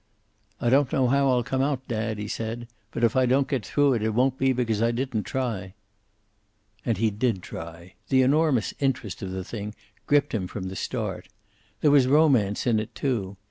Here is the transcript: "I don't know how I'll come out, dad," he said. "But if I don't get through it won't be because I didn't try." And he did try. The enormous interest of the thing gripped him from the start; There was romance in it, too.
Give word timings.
"I 0.59 0.71
don't 0.71 0.91
know 0.91 1.09
how 1.09 1.29
I'll 1.29 1.43
come 1.43 1.61
out, 1.61 1.87
dad," 1.87 2.17
he 2.17 2.27
said. 2.27 2.67
"But 2.89 3.03
if 3.03 3.15
I 3.15 3.27
don't 3.27 3.47
get 3.47 3.63
through 3.63 3.93
it 3.93 4.09
won't 4.15 4.35
be 4.35 4.51
because 4.51 4.81
I 4.81 4.89
didn't 4.89 5.25
try." 5.25 5.75
And 6.83 6.97
he 6.97 7.11
did 7.11 7.43
try. 7.43 7.93
The 8.09 8.23
enormous 8.23 8.73
interest 8.79 9.21
of 9.21 9.29
the 9.29 9.43
thing 9.43 9.75
gripped 10.07 10.33
him 10.33 10.47
from 10.47 10.69
the 10.69 10.75
start; 10.75 11.27
There 11.81 11.91
was 11.91 12.07
romance 12.07 12.65
in 12.65 12.79
it, 12.79 12.95
too. 12.95 13.37